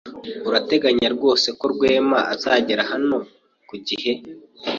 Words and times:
Urateganya 0.47 1.07
rwose 1.15 1.47
ko 1.57 1.65
Rwema 1.73 2.19
azagera 2.33 2.81
hano 2.91 3.17
ku 3.67 3.75
gihe? 3.87 4.11